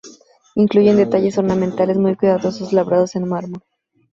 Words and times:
Incluyen 0.55 0.97
detalles 0.97 1.37
ornamentales 1.37 1.99
muy 1.99 2.15
cuidados 2.15 2.73
labrados 2.73 3.15
en 3.15 3.29
mármol. 3.29 3.61